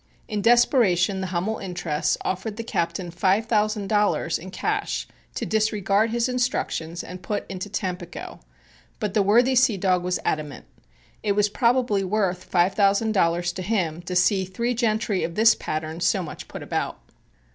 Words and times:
In 0.27 0.41
desperation 0.41 1.21
the 1.21 1.27
Hummel 1.27 1.59
interests 1.59 2.17
offered 2.21 2.57
the 2.57 2.63
captain 2.63 3.11
five 3.11 3.45
thousand 3.45 3.85
dollars 3.87 4.39
in 4.39 4.49
cash 4.49 5.07
to 5.35 5.45
disregard 5.45 6.09
his 6.09 6.27
instructions 6.27 7.03
and 7.03 7.21
put 7.21 7.45
into 7.47 7.69
Tampico, 7.69 8.39
but 8.99 9.13
the 9.13 9.21
worthy 9.21 9.53
sea 9.53 9.77
dog 9.77 10.01
was 10.03 10.19
adamant. 10.25 10.65
It 11.21 11.33
was 11.33 11.49
probably 11.49 12.03
worth 12.03 12.45
five 12.45 12.73
thousand 12.73 13.11
dollars 13.11 13.53
to 13.53 13.61
him 13.61 14.01
to 14.01 14.15
see 14.15 14.43
three 14.43 14.73
gentry 14.73 15.23
of 15.23 15.35
this 15.35 15.53
pattern 15.53 15.99
so 15.99 16.23
much 16.23 16.47
put 16.47 16.63
about. 16.63 16.99